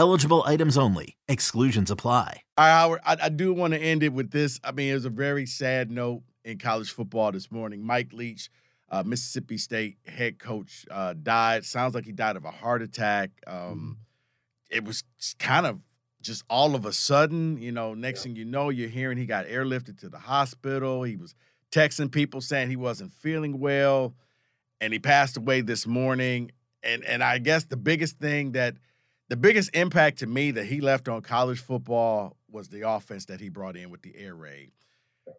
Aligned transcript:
Eligible 0.00 0.42
items 0.46 0.78
only. 0.78 1.18
Exclusions 1.28 1.90
apply. 1.90 2.42
All 2.56 2.64
right, 2.64 2.72
Howard, 2.72 3.00
I, 3.04 3.16
I 3.24 3.28
do 3.28 3.52
want 3.52 3.74
to 3.74 3.78
end 3.78 4.02
it 4.02 4.14
with 4.14 4.30
this. 4.30 4.58
I 4.64 4.72
mean, 4.72 4.90
it 4.90 4.94
was 4.94 5.04
a 5.04 5.10
very 5.10 5.44
sad 5.44 5.90
note 5.90 6.22
in 6.42 6.56
college 6.56 6.90
football 6.90 7.30
this 7.32 7.52
morning. 7.52 7.84
Mike 7.84 8.14
Leach, 8.14 8.48
uh, 8.90 9.02
Mississippi 9.04 9.58
State 9.58 9.98
head 10.06 10.38
coach, 10.38 10.86
uh, 10.90 11.12
died. 11.22 11.66
Sounds 11.66 11.94
like 11.94 12.06
he 12.06 12.12
died 12.12 12.36
of 12.36 12.46
a 12.46 12.50
heart 12.50 12.80
attack. 12.80 13.28
Um, 13.46 13.98
it 14.70 14.86
was 14.86 15.04
kind 15.38 15.66
of 15.66 15.80
just 16.22 16.44
all 16.48 16.74
of 16.74 16.86
a 16.86 16.94
sudden, 16.94 17.60
you 17.60 17.70
know, 17.70 17.92
next 17.92 18.22
thing 18.22 18.34
you 18.36 18.46
know, 18.46 18.70
you're 18.70 18.88
hearing 18.88 19.18
he 19.18 19.26
got 19.26 19.48
airlifted 19.48 19.98
to 19.98 20.08
the 20.08 20.18
hospital. 20.18 21.02
He 21.02 21.16
was 21.16 21.34
texting 21.70 22.10
people 22.10 22.40
saying 22.40 22.70
he 22.70 22.76
wasn't 22.76 23.12
feeling 23.12 23.60
well, 23.60 24.14
and 24.80 24.94
he 24.94 24.98
passed 24.98 25.36
away 25.36 25.60
this 25.60 25.86
morning. 25.86 26.52
And 26.82 27.04
and 27.04 27.22
I 27.22 27.36
guess 27.36 27.64
the 27.64 27.76
biggest 27.76 28.18
thing 28.18 28.52
that 28.52 28.76
the 29.30 29.36
biggest 29.36 29.70
impact 29.74 30.18
to 30.18 30.26
me 30.26 30.50
that 30.50 30.66
he 30.66 30.80
left 30.80 31.08
on 31.08 31.22
college 31.22 31.60
football 31.60 32.36
was 32.50 32.68
the 32.68 32.86
offense 32.86 33.26
that 33.26 33.40
he 33.40 33.48
brought 33.48 33.76
in 33.76 33.88
with 33.88 34.02
the 34.02 34.12
air 34.16 34.34
raid. 34.34 34.72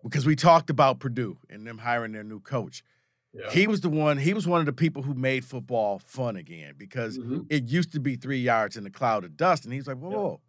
Because 0.01 0.25
we 0.25 0.37
talked 0.37 0.69
about 0.69 0.99
Purdue 0.99 1.37
and 1.49 1.67
them 1.67 1.77
hiring 1.77 2.13
their 2.13 2.23
new 2.23 2.39
coach. 2.39 2.83
He 3.51 3.67
was 3.67 3.81
the 3.81 3.89
one, 3.89 4.17
he 4.17 4.33
was 4.33 4.47
one 4.47 4.61
of 4.61 4.65
the 4.65 4.73
people 4.73 5.03
who 5.03 5.13
made 5.13 5.45
football 5.45 5.99
fun 5.99 6.37
again 6.37 6.73
because 6.77 7.17
mm-hmm. 7.17 7.41
it 7.49 7.65
used 7.65 7.91
to 7.93 7.99
be 7.99 8.15
three 8.15 8.39
yards 8.39 8.77
in 8.77 8.85
a 8.85 8.89
cloud 8.89 9.23
of 9.25 9.37
dust. 9.37 9.65
And 9.65 9.73
he's 9.73 9.87
like, 9.87 9.97
whoa, 9.97 10.09
whoa, 10.09 10.41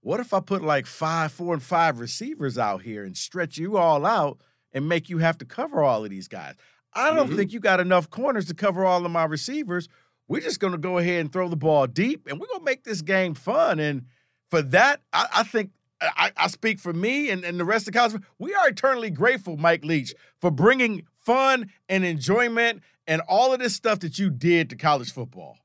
what 0.00 0.20
if 0.20 0.32
I 0.32 0.40
put 0.40 0.62
like 0.62 0.86
five, 0.86 1.32
four, 1.32 1.54
and 1.54 1.62
five 1.62 1.98
receivers 1.98 2.56
out 2.56 2.82
here 2.82 3.04
and 3.04 3.16
stretch 3.16 3.58
you 3.58 3.76
all 3.76 4.06
out 4.06 4.40
and 4.72 4.88
make 4.88 5.08
you 5.08 5.18
have 5.18 5.38
to 5.38 5.44
cover 5.44 5.82
all 5.82 6.04
of 6.04 6.10
these 6.10 6.28
guys? 6.28 6.54
I 6.94 7.12
don't 7.12 7.26
mm-hmm. 7.26 7.36
think 7.36 7.52
you 7.52 7.60
got 7.60 7.80
enough 7.80 8.10
corners 8.10 8.46
to 8.46 8.54
cover 8.54 8.84
all 8.84 9.04
of 9.04 9.10
my 9.10 9.24
receivers. 9.24 9.88
We're 10.28 10.40
just 10.40 10.60
going 10.60 10.72
to 10.72 10.78
go 10.78 10.98
ahead 10.98 11.20
and 11.20 11.32
throw 11.32 11.48
the 11.48 11.56
ball 11.56 11.86
deep, 11.86 12.26
and 12.28 12.40
we're 12.40 12.48
going 12.48 12.60
to 12.60 12.64
make 12.64 12.84
this 12.84 13.02
game 13.02 13.34
fun. 13.34 13.78
And 13.78 14.06
for 14.50 14.62
that, 14.62 15.00
I, 15.12 15.26
I 15.36 15.42
think 15.44 15.70
I, 16.00 16.32
I 16.36 16.48
speak 16.48 16.78
for 16.80 16.92
me 16.92 17.30
and, 17.30 17.44
and 17.44 17.58
the 17.60 17.64
rest 17.64 17.86
of 17.86 17.92
the 17.94 17.98
college. 17.98 18.20
We 18.38 18.54
are 18.54 18.68
eternally 18.68 19.10
grateful, 19.10 19.56
Mike 19.56 19.84
Leach, 19.84 20.14
for 20.40 20.50
bringing 20.50 21.04
fun 21.20 21.70
and 21.88 22.04
enjoyment 22.04 22.82
and 23.06 23.22
all 23.28 23.52
of 23.52 23.60
this 23.60 23.74
stuff 23.74 24.00
that 24.00 24.18
you 24.18 24.30
did 24.30 24.70
to 24.70 24.76
college 24.76 25.12
football. 25.12 25.58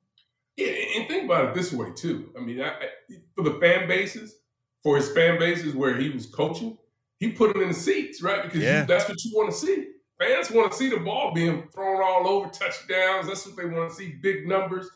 Yeah, 0.58 0.74
and 0.98 1.08
think 1.08 1.26
about 1.26 1.50
it 1.50 1.56
this 1.56 1.74
way 1.74 1.92
too. 1.96 2.30
I 2.38 2.42
mean, 2.42 2.62
I, 2.62 2.70
I, 2.70 2.88
for 3.36 3.44
the 3.44 3.60
fan 3.60 3.88
bases, 3.88 4.36
for 4.84 4.96
his 4.98 5.10
fan 5.12 5.40
bases 5.40 5.76
where 5.76 5.98
he 5.98 6.10
was 6.10 6.26
coaching, 6.28 6.78
he 7.20 7.32
put 7.32 7.54
them 7.54 7.62
in 7.62 7.70
the 7.70 7.74
seats, 7.74 8.22
right? 8.22 8.44
Because 8.44 8.62
Yeah. 8.62 8.82
you, 8.82 8.88
that's 8.88 9.08
what 9.10 9.24
you 9.24 9.32
want 9.36 9.50
to 9.52 9.56
see. 9.56 9.88
Fans 10.22 10.52
want 10.52 10.72
to 10.72 10.78
see 10.78 10.90
the 10.90 10.98
ball 10.98 11.34
being 11.34 11.68
thrown 11.74 12.02
all 12.02 12.28
over, 12.28 12.50
touchdowns. 12.50 13.28
That's 13.28 13.46
what 13.48 13.56
they 13.56 13.66
want 13.66 13.90
to 13.90 13.96
see, 13.96 14.14
big 14.22 14.48
numbers. 14.48 14.90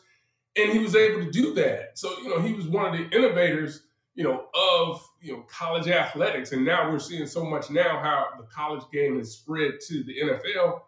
And 0.56 0.72
he 0.72 0.78
was 0.78 0.94
able 0.94 1.24
to 1.24 1.30
do 1.30 1.52
that. 1.54 1.98
So, 1.98 2.16
you 2.22 2.28
know, 2.28 2.40
he 2.40 2.52
was 2.52 2.68
one 2.68 2.86
of 2.86 2.92
the 2.92 3.16
innovators, 3.16 3.82
you 4.14 4.24
know, 4.24 4.46
of, 4.54 5.06
you 5.20 5.32
know, 5.32 5.44
college 5.50 5.88
athletics. 5.88 6.52
And 6.52 6.64
now 6.64 6.90
we're 6.90 7.00
seeing 7.00 7.26
so 7.26 7.44
much 7.44 7.70
now 7.70 8.00
how 8.00 8.26
the 8.38 8.46
college 8.46 8.84
game 8.92 9.18
has 9.18 9.32
spread 9.32 9.74
to 9.88 10.04
the 10.04 10.14
NFL. 10.22 10.80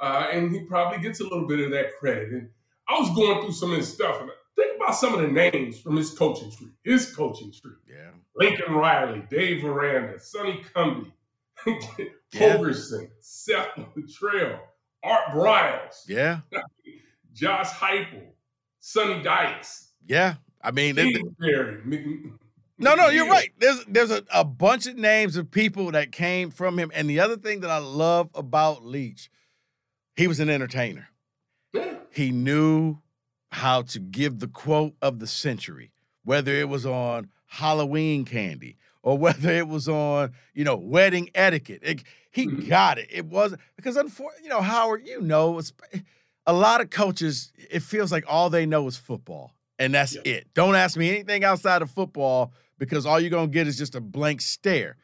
Uh, 0.00 0.26
and 0.32 0.50
he 0.50 0.60
probably 0.64 0.98
gets 1.00 1.20
a 1.20 1.24
little 1.24 1.46
bit 1.46 1.60
of 1.60 1.70
that 1.72 1.96
credit. 2.00 2.32
And 2.32 2.48
I 2.88 2.98
was 2.98 3.14
going 3.14 3.42
through 3.42 3.52
some 3.52 3.72
of 3.72 3.78
his 3.78 3.92
stuff, 3.92 4.20
and 4.20 4.30
think 4.56 4.76
about 4.76 4.96
some 4.96 5.14
of 5.14 5.20
the 5.20 5.28
names 5.28 5.78
from 5.78 5.96
his 5.96 6.10
coaching 6.10 6.50
tree. 6.50 6.72
His 6.82 7.14
coaching 7.14 7.52
tree: 7.52 7.72
Yeah. 7.88 8.10
Lincoln 8.34 8.74
Riley, 8.74 9.22
Dave 9.30 9.64
Aranda, 9.64 10.18
Sonny 10.18 10.62
Cumbie. 10.74 11.12
Holgorsen, 12.34 13.08
Seth 13.20 13.68
Littrell, 13.96 14.58
Art 15.02 15.26
Briles, 15.32 16.02
Yeah. 16.08 16.40
Josh 17.32 17.68
Heupel, 17.70 18.26
Sonny 18.80 19.22
Dykes, 19.22 19.90
Yeah. 20.06 20.34
I 20.64 20.70
mean, 20.70 20.94
they- 20.94 21.12
No, 22.78 22.94
no, 22.94 23.08
you're 23.08 23.28
right. 23.28 23.50
There's 23.58 23.84
there's 23.86 24.10
a, 24.10 24.22
a 24.32 24.44
bunch 24.44 24.86
of 24.86 24.96
names 24.96 25.36
of 25.36 25.50
people 25.50 25.90
that 25.92 26.12
came 26.12 26.50
from 26.50 26.78
him. 26.78 26.90
And 26.94 27.08
the 27.08 27.20
other 27.20 27.36
thing 27.36 27.60
that 27.60 27.70
I 27.70 27.78
love 27.78 28.30
about 28.34 28.84
Leach, 28.84 29.30
he 30.16 30.26
was 30.26 30.40
an 30.40 30.48
entertainer. 30.50 31.08
Yeah. 31.72 31.94
He 32.10 32.30
knew 32.30 32.98
how 33.50 33.82
to 33.82 33.98
give 34.00 34.38
the 34.40 34.48
quote 34.48 34.94
of 35.02 35.18
the 35.18 35.26
century, 35.26 35.92
whether 36.24 36.52
it 36.52 36.68
was 36.68 36.84
on 36.86 37.28
Halloween 37.46 38.24
candy 38.24 38.76
or 39.02 39.18
whether 39.18 39.50
it 39.50 39.68
was 39.68 39.88
on, 39.88 40.32
you 40.54 40.64
know, 40.64 40.76
wedding 40.76 41.30
etiquette. 41.34 41.80
It- 41.82 42.04
he 42.30 42.46
Mhm. 42.46 42.66
got 42.68 42.98
it. 42.98 43.08
It 43.10 43.26
wasn't 43.26 43.60
because 43.76 43.96
unfortunately, 43.98 44.44
you 44.44 44.48
know, 44.50 44.62
Howard, 44.62 45.06
you 45.06 45.20
know, 45.20 45.60
a 46.46 46.52
lot 46.52 46.80
of 46.80 46.88
coaches, 46.88 47.52
it 47.70 47.80
feels 47.82 48.10
like 48.10 48.24
all 48.26 48.48
they 48.48 48.64
know 48.64 48.86
is 48.86 48.96
football. 48.96 49.54
And 49.78 49.92
that's 49.94 50.14
Yeah. 50.14 50.22
it. 50.24 50.54
Don't 50.54 50.74
ask 50.74 50.96
me 50.96 51.10
anything 51.10 51.44
outside 51.44 51.82
of 51.82 51.90
football 51.90 52.54
because 52.78 53.04
all 53.04 53.20
you're 53.20 53.28
gonna 53.30 53.48
get 53.48 53.66
is 53.66 53.76
just 53.76 53.94
a 53.94 54.00
blank 54.00 54.40
stare. 54.40 54.96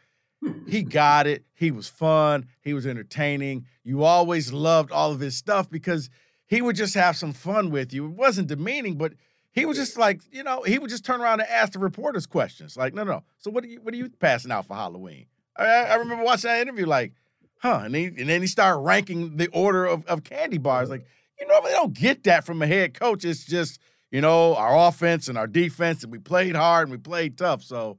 He 0.69 0.83
got 0.83 1.27
it. 1.27 1.45
He 1.53 1.71
was 1.71 1.89
fun. 1.89 2.47
He 2.62 2.73
was 2.73 2.87
entertaining. 2.87 3.67
You 3.85 4.05
always 4.05 4.53
loved 4.53 4.91
all 4.93 5.11
of 5.12 5.21
his 5.21 5.37
stuff 5.37 5.69
because 5.69 6.09
he 6.47 6.62
would 6.62 6.77
just 6.77 6.95
have 6.95 7.17
some 7.17 7.33
fun 7.33 7.71
with 7.71 7.93
you. 7.93 8.06
It 8.06 8.12
wasn't 8.12 8.49
demeaning, 8.49 8.97
but 8.97 9.12
he 9.59 9.67
was 9.67 9.77
just 9.77 9.99
like, 9.99 10.23
you 10.31 10.43
know, 10.43 10.63
he 10.63 10.79
would 10.79 10.91
just 10.91 11.05
turn 11.05 11.21
around 11.21 11.41
and 11.41 11.49
ask 11.49 11.73
the 11.73 11.79
reporters 11.79 12.27
questions. 12.27 12.77
Like, 12.77 12.95
no, 12.95 13.05
no. 13.05 13.13
No. 13.13 13.25
So 13.39 13.51
what 13.51 13.65
are 13.65 13.69
you 13.69 13.81
what 13.81 13.95
are 13.95 13.97
you 13.97 14.09
passing 14.09 14.53
out 14.53 14.67
for 14.67 14.75
Halloween? 14.75 15.27
I, 15.57 15.65
I 15.65 15.95
remember 15.97 16.25
watching 16.25 16.49
that 16.49 16.61
interview, 16.61 16.87
like, 16.87 17.13
huh? 17.59 17.83
And 17.85 17.95
he 17.95 18.07
and 18.07 18.29
then 18.29 18.41
he 18.41 18.47
started 18.47 18.81
ranking 18.81 19.37
the 19.37 19.49
order 19.49 19.85
of, 19.87 20.05
of 20.07 20.25
candy 20.25 20.59
bars. 20.59 20.91
Like, 20.91 21.07
you 21.41 21.47
they 21.47 21.73
don't 21.73 21.93
get 21.93 22.25
that 22.25 22.45
from 22.45 22.63
a 22.63 22.67
head 22.67 22.95
coach. 22.95 23.25
It's 23.25 23.45
just, 23.45 23.81
you 24.11 24.21
know, 24.21 24.55
our 24.57 24.89
offense 24.89 25.29
and 25.29 25.39
our 25.39 25.47
defense, 25.47 26.03
and 26.03 26.13
we 26.13 26.19
played 26.19 26.57
hard 26.57 26.89
and 26.89 26.93
we 26.93 26.99
played 26.99 27.39
tough. 27.39 27.63
So 27.63 27.99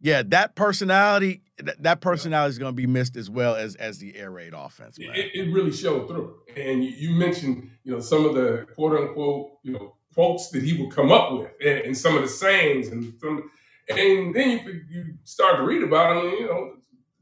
Yeah, 0.00 0.22
that 0.28 0.54
personality, 0.54 1.42
that, 1.58 1.82
that 1.82 2.00
personality 2.00 2.50
is 2.50 2.58
going 2.58 2.72
to 2.72 2.76
be 2.76 2.86
missed 2.86 3.16
as 3.16 3.28
well 3.28 3.54
as 3.54 3.74
as 3.74 3.98
the 3.98 4.16
air 4.16 4.30
raid 4.30 4.54
offense. 4.54 4.96
It, 4.98 5.30
it 5.34 5.52
really 5.52 5.72
showed 5.72 6.08
through. 6.08 6.36
And 6.56 6.82
you, 6.82 6.90
you, 6.90 7.10
mentioned, 7.14 7.70
you 7.84 7.92
know, 7.92 8.00
some 8.00 8.24
of 8.24 8.34
the 8.34 8.66
quote 8.74 8.98
unquote, 8.98 9.58
you 9.62 9.72
know, 9.72 9.96
quotes 10.14 10.50
that 10.50 10.62
he 10.62 10.80
would 10.80 10.94
come 10.94 11.12
up 11.12 11.32
with, 11.32 11.50
and, 11.60 11.78
and 11.80 11.96
some 11.96 12.16
of 12.16 12.22
the 12.22 12.28
sayings, 12.28 12.88
and 12.88 13.12
some, 13.20 13.50
and 13.90 14.34
then 14.34 14.60
you 14.64 14.80
you 14.88 15.04
start 15.24 15.56
to 15.58 15.64
read 15.64 15.82
about 15.82 16.16
him. 16.16 16.30
And, 16.30 16.38
you 16.38 16.46
know, 16.46 16.74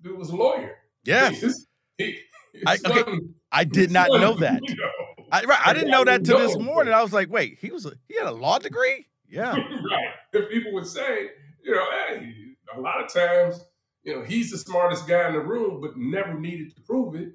dude 0.02 0.18
was 0.18 0.30
a 0.30 0.36
lawyer. 0.36 0.76
Yeah. 1.04 1.32
I, 2.66 2.78
okay. 2.84 3.18
I 3.50 3.64
did 3.64 3.90
not 3.90 4.08
know 4.10 4.34
that. 4.38 4.60
You 4.62 4.76
know, 4.76 5.24
I, 5.30 5.44
right, 5.44 5.66
I 5.66 5.72
didn't 5.72 5.90
know 5.90 6.04
that 6.04 6.24
till 6.24 6.38
this 6.38 6.56
morning. 6.58 6.92
I 6.94 7.02
was 7.02 7.12
like, 7.12 7.30
wait, 7.30 7.58
he 7.60 7.70
was 7.70 7.86
a, 7.86 7.92
he 8.08 8.16
had 8.16 8.26
a 8.26 8.32
law 8.32 8.58
degree. 8.58 9.06
Yeah. 9.28 9.52
right. 9.56 10.14
If 10.32 10.50
people 10.50 10.72
would 10.74 10.86
say, 10.86 11.30
you 11.62 11.74
know, 11.74 11.84
hey, 12.08 12.34
a 12.76 12.80
lot 12.80 13.02
of 13.02 13.12
times, 13.12 13.60
you 14.02 14.14
know, 14.14 14.22
he's 14.22 14.50
the 14.50 14.58
smartest 14.58 15.06
guy 15.06 15.28
in 15.28 15.34
the 15.34 15.40
room, 15.40 15.80
but 15.80 15.96
never 15.96 16.34
needed 16.34 16.74
to 16.74 16.80
prove 16.82 17.14
it. 17.14 17.32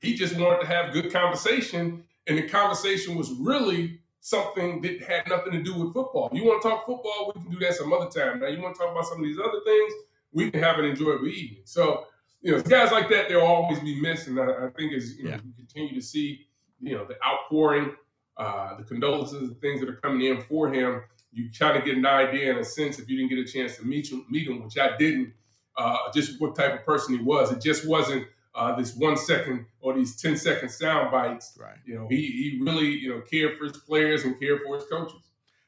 He 0.00 0.14
just 0.14 0.38
wanted 0.38 0.60
to 0.60 0.66
have 0.66 0.92
good 0.92 1.12
conversation, 1.12 2.04
and 2.26 2.38
the 2.38 2.48
conversation 2.48 3.16
was 3.16 3.32
really 3.32 4.00
something 4.20 4.80
that 4.82 5.00
had 5.02 5.28
nothing 5.28 5.52
to 5.52 5.62
do 5.62 5.74
with 5.74 5.94
football. 5.94 6.28
You 6.32 6.44
want 6.44 6.62
to 6.62 6.68
talk 6.68 6.84
football, 6.84 7.32
we 7.34 7.42
can 7.42 7.50
do 7.50 7.58
that 7.60 7.74
some 7.74 7.92
other 7.92 8.10
time. 8.10 8.40
Now, 8.40 8.48
you 8.48 8.60
want 8.60 8.74
to 8.74 8.82
talk 8.82 8.90
about 8.90 9.06
some 9.06 9.18
of 9.18 9.24
these 9.24 9.38
other 9.38 9.60
things, 9.64 9.92
we 10.32 10.50
can 10.50 10.62
have 10.62 10.78
an 10.78 10.84
enjoyable 10.84 11.28
evening. 11.28 11.62
So, 11.64 12.06
you 12.42 12.52
know, 12.52 12.60
guys 12.60 12.92
like 12.92 13.08
that, 13.10 13.28
they'll 13.28 13.40
always 13.40 13.80
be 13.80 14.00
missed. 14.00 14.26
And 14.26 14.38
I, 14.38 14.66
I 14.66 14.70
think 14.76 14.92
as 14.92 15.16
you 15.16 15.24
know, 15.24 15.30
yeah. 15.30 15.40
we 15.44 15.52
continue 15.52 15.94
to 15.94 16.02
see, 16.02 16.46
you 16.80 16.96
know, 16.96 17.04
the 17.04 17.16
outpouring, 17.24 17.92
uh, 18.36 18.76
the 18.76 18.82
condolences, 18.82 19.48
the 19.48 19.54
things 19.56 19.80
that 19.80 19.88
are 19.88 19.96
coming 19.96 20.26
in 20.26 20.42
for 20.42 20.72
him, 20.72 21.02
you 21.36 21.50
try 21.50 21.72
to 21.72 21.84
get 21.84 21.96
an 21.96 22.06
idea 22.06 22.50
and 22.50 22.58
a 22.58 22.64
sense 22.64 22.98
if 22.98 23.08
you 23.08 23.16
didn't 23.18 23.30
get 23.30 23.38
a 23.38 23.44
chance 23.44 23.76
to 23.76 23.84
meet 23.84 24.10
him, 24.10 24.24
meet 24.30 24.48
him, 24.48 24.64
which 24.64 24.78
I 24.78 24.96
didn't, 24.96 25.34
uh, 25.76 26.10
just 26.14 26.40
what 26.40 26.56
type 26.56 26.72
of 26.72 26.84
person 26.86 27.18
he 27.18 27.22
was. 27.22 27.52
It 27.52 27.60
just 27.60 27.86
wasn't 27.86 28.26
uh, 28.54 28.74
this 28.74 28.96
one 28.96 29.18
second 29.18 29.66
or 29.80 29.94
these 29.94 30.16
10 30.16 30.38
second 30.38 30.70
sound 30.70 31.10
bites. 31.10 31.58
Right. 31.60 31.76
You 31.84 31.96
know, 31.96 32.06
he 32.08 32.16
he 32.16 32.58
really 32.62 32.86
you 32.86 33.10
know 33.10 33.20
cared 33.20 33.58
for 33.58 33.64
his 33.64 33.76
players 33.76 34.24
and 34.24 34.40
cared 34.40 34.60
for 34.66 34.76
his 34.76 34.84
coaches. 34.86 35.20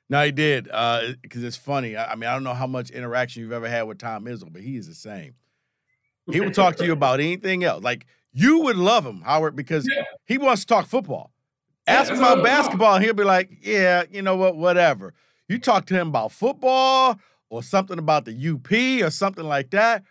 No, 0.08 0.24
he 0.24 0.32
did. 0.32 0.64
Because 0.64 1.44
uh, 1.44 1.46
it's 1.46 1.56
funny. 1.56 1.94
I, 1.94 2.12
I, 2.12 2.14
mean, 2.14 2.30
I 2.30 2.32
don't 2.32 2.44
know 2.44 2.54
how 2.54 2.66
much 2.66 2.88
interaction 2.88 3.42
you've 3.42 3.52
ever 3.52 3.68
had 3.68 3.82
with 3.82 3.98
Tom 3.98 4.24
Izzo, 4.24 4.50
but 4.50 4.62
he 4.62 4.78
is 4.78 4.88
the 4.88 4.94
same. 4.94 5.34
He 6.30 6.40
will 6.40 6.50
talk 6.50 6.76
to 6.76 6.86
you 6.86 6.92
about 6.94 7.20
anything 7.20 7.62
else. 7.62 7.84
Like 7.84 8.06
you 8.32 8.60
would 8.60 8.76
love 8.76 9.04
him, 9.04 9.20
Howard, 9.20 9.54
because 9.54 9.86
yeah. 9.86 10.04
he 10.24 10.38
wants 10.38 10.62
to 10.62 10.66
talk 10.66 10.86
football. 10.86 11.32
Ask 11.86 12.10
yeah, 12.10 12.16
him 12.16 12.22
about 12.22 12.44
basketball, 12.44 12.94
and 12.94 13.04
he'll 13.04 13.14
be 13.14 13.24
like, 13.24 13.50
"Yeah, 13.62 14.04
you 14.10 14.22
know 14.22 14.36
what? 14.36 14.56
Whatever." 14.56 15.14
You 15.48 15.58
talk 15.58 15.86
to 15.86 15.94
him 15.94 16.08
about 16.08 16.32
football 16.32 17.18
or 17.48 17.62
something 17.62 17.98
about 17.98 18.26
the 18.26 18.32
UP 18.32 19.06
or 19.06 19.10
something 19.10 19.44
like 19.44 19.70
that, 19.70 20.04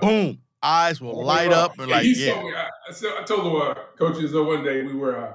boom, 0.00 0.38
eyes 0.62 1.00
will 1.00 1.24
light 1.24 1.52
up 1.52 1.78
and 1.78 1.90
like, 1.90 2.06
yeah. 2.06 2.68
I, 2.88 3.20
I, 3.20 3.22
told 3.24 3.44
the 3.44 3.58
uh, 3.58 3.74
coaches 3.98 4.32
the 4.32 4.42
one 4.42 4.62
day 4.64 4.82
we 4.82 4.94
were 4.94 5.18
uh, 5.18 5.32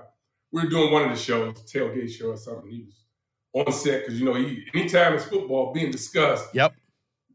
we 0.51 0.63
were 0.63 0.69
doing 0.69 0.91
one 0.91 1.03
of 1.03 1.09
the 1.09 1.17
shows, 1.17 1.53
tailgate 1.63 2.09
show 2.09 2.31
or 2.31 2.37
something. 2.37 2.69
He 2.69 2.85
was 2.85 3.65
on 3.65 3.73
set 3.73 4.01
because 4.01 4.19
you 4.19 4.25
know 4.25 4.35
he 4.35 4.65
anytime 4.73 5.13
it's 5.13 5.25
football 5.25 5.73
being 5.73 5.91
discussed, 5.91 6.45
yep, 6.53 6.73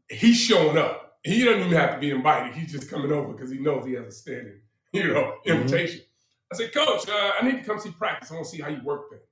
he's 0.09 0.37
showing 0.37 0.77
up. 0.77 1.17
He 1.23 1.43
doesn't 1.43 1.61
even 1.61 1.73
have 1.73 1.95
to 1.95 1.99
be 1.99 2.11
invited. 2.11 2.53
He's 2.53 2.71
just 2.71 2.89
coming 2.89 3.11
over 3.11 3.33
because 3.33 3.49
he 3.49 3.57
knows 3.57 3.85
he 3.85 3.93
has 3.93 4.05
a 4.05 4.11
standing, 4.11 4.59
you 4.93 5.07
know, 5.07 5.21
mm-hmm. 5.23 5.51
invitation. 5.51 6.01
Mm-hmm. 6.01 6.53
I 6.53 6.57
said, 6.57 6.73
Coach, 6.73 7.09
uh, 7.09 7.31
I 7.41 7.43
need 7.43 7.57
to 7.57 7.63
come 7.63 7.79
see 7.79 7.89
practice. 7.89 8.29
I 8.29 8.35
want 8.35 8.45
to 8.45 8.51
see 8.51 8.61
how 8.61 8.69
you 8.69 8.83
work 8.83 9.09
things. 9.09 9.23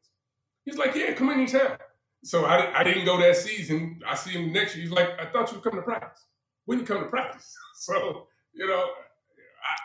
He's 0.66 0.78
like, 0.78 0.96
Yeah, 0.96 1.14
come 1.14 1.30
in 1.30 1.40
anytime. 1.40 1.78
So 2.24 2.46
I, 2.46 2.80
I 2.80 2.84
didn't 2.84 3.06
go 3.06 3.18
that 3.20 3.36
season. 3.36 4.02
I 4.08 4.16
see 4.16 4.32
him 4.32 4.54
next 4.54 4.76
year. 4.76 4.86
He's 4.86 4.94
like, 4.94 5.10
I 5.20 5.26
thought 5.26 5.52
you 5.52 5.58
were 5.58 5.64
coming 5.64 5.82
to 5.82 5.86
practice. 5.86 6.26
When 6.66 6.80
you 6.80 6.86
come 6.86 7.00
to 7.00 7.10
practice? 7.10 7.56
So, 7.76 8.28
you 8.54 8.66
know, 8.66 8.92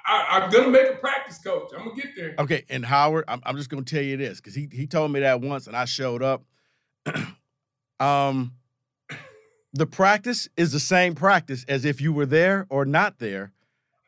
I, 0.06 0.44
am 0.44 0.50
gonna 0.50 0.68
make 0.68 0.88
a 0.88 0.96
practice 0.98 1.38
coach. 1.38 1.70
I'm 1.76 1.88
gonna 1.88 2.00
get 2.00 2.14
there. 2.16 2.36
Okay, 2.38 2.64
and 2.70 2.84
Howard, 2.84 3.24
I'm, 3.26 3.42
I'm 3.44 3.56
just 3.56 3.68
gonna 3.70 3.82
tell 3.82 4.02
you 4.02 4.16
this 4.16 4.40
because 4.40 4.54
he 4.54 4.68
he 4.70 4.86
told 4.86 5.10
me 5.10 5.18
that 5.18 5.40
once, 5.40 5.66
and 5.66 5.76
I 5.76 5.84
showed 5.84 6.22
up. 6.22 6.44
um, 8.00 8.52
the 9.72 9.86
practice 9.86 10.48
is 10.56 10.70
the 10.70 10.78
same 10.78 11.16
practice 11.16 11.64
as 11.66 11.84
if 11.84 12.00
you 12.00 12.12
were 12.12 12.26
there 12.26 12.68
or 12.70 12.84
not 12.84 13.18
there, 13.18 13.52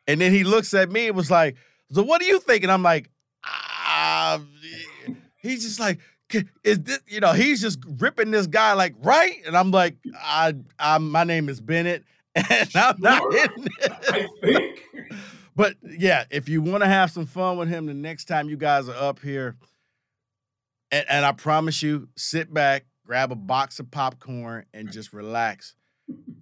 and 0.07 0.21
then 0.21 0.31
he 0.31 0.45
looks 0.45 0.73
at 0.73 0.89
me 0.89 1.07
and 1.07 1.17
was 1.17 1.29
like, 1.29 1.57
"So 1.91 2.01
what 2.01 2.21
do 2.21 2.27
you 2.27 2.39
think?" 2.39 2.63
And 2.63 2.71
I'm 2.71 2.83
like, 2.83 3.09
"Ah." 3.43 4.39
He's 5.41 5.63
just 5.63 5.79
like, 5.79 5.99
is 6.63 6.79
this 6.81 6.99
you 7.07 7.19
know 7.19 7.33
he's 7.33 7.61
just 7.61 7.79
ripping 7.99 8.31
this 8.31 8.47
guy 8.47 8.73
like 8.73 8.95
right? 9.03 9.41
And 9.45 9.55
i'm 9.57 9.71
like 9.71 9.97
i 10.15 10.53
i'm 10.79 11.11
my 11.11 11.23
name 11.23 11.49
is 11.49 11.61
bennett 11.61 12.03
and 12.35 12.69
i'm 12.75 12.95
not 12.99 13.33
hitting 13.33 13.67
it 13.79 13.91
i 14.09 14.27
think? 14.41 14.79
But 15.55 15.75
yeah 15.83 16.25
if 16.29 16.49
you 16.49 16.61
want 16.61 16.83
to 16.83 16.87
have 16.87 17.11
some 17.11 17.25
fun 17.25 17.57
with 17.57 17.69
him 17.69 17.85
the 17.85 17.93
next 17.93 18.25
time 18.25 18.49
you 18.49 18.57
guys 18.57 18.87
are 18.89 18.95
up 18.95 19.19
here 19.19 19.57
and, 20.91 21.05
and 21.09 21.25
i 21.25 21.31
promise 21.31 21.83
you 21.83 22.07
sit 22.15 22.53
back 22.53 22.85
grab 23.05 23.31
a 23.31 23.35
box 23.35 23.79
of 23.79 23.91
popcorn 23.91 24.65
and 24.73 24.89
just 24.89 25.11
relax. 25.11 25.75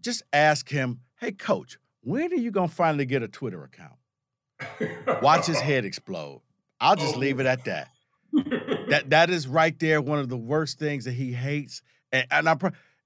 Just 0.02 0.22
ask 0.32 0.70
him 0.70 1.00
hey 1.20 1.32
coach 1.32 1.80
when 2.02 2.32
are 2.32 2.36
you 2.36 2.52
gonna 2.52 2.68
finally 2.68 3.06
get 3.06 3.24
a 3.24 3.28
twitter 3.28 3.64
account? 3.64 5.22
Watch 5.22 5.48
his 5.48 5.60
head 5.62 5.86
explode. 5.86 6.42
I'll 6.80 6.96
just 6.96 7.16
oh. 7.16 7.20
leave 7.20 7.40
it 7.40 7.46
at 7.46 7.66
that 7.66 7.90
that 8.90 9.10
that 9.10 9.30
is 9.30 9.48
right 9.48 9.78
there 9.80 10.02
one 10.02 10.20
of 10.20 10.30
the 10.30 10.38
worst 10.38 10.80
things 10.80 11.06
that 11.06 11.14
he 11.14 11.32
hates. 11.32 11.82
And, 12.12 12.26
and 12.32 12.50
I 12.50 12.56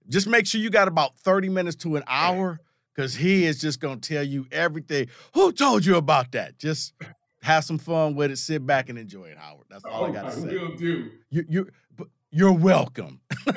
just 0.09 0.27
make 0.27 0.47
sure 0.47 0.59
you 0.61 0.69
got 0.69 0.87
about 0.87 1.17
30 1.17 1.49
minutes 1.49 1.75
to 1.77 1.95
an 1.95 2.03
hour 2.07 2.59
because 2.93 3.15
he 3.15 3.45
is 3.45 3.59
just 3.59 3.79
gonna 3.79 3.97
tell 3.97 4.23
you 4.23 4.45
everything. 4.51 5.07
Who 5.33 5.51
told 5.51 5.85
you 5.85 5.97
about 5.97 6.31
that? 6.33 6.57
Just 6.57 6.93
have 7.41 7.63
some 7.63 7.77
fun 7.77 8.15
with 8.15 8.31
it, 8.31 8.37
sit 8.37 8.65
back 8.65 8.89
and 8.89 8.97
enjoy 8.97 9.25
it, 9.25 9.37
Howard. 9.37 9.65
That's 9.69 9.83
all 9.85 10.05
oh, 10.05 10.07
I 10.07 10.11
gotta 10.11 10.31
say. 10.31 10.57
Will 10.57 10.75
do. 10.75 11.11
You 11.29 11.45
you 11.49 11.67
you're 12.31 12.53
welcome. 12.53 13.19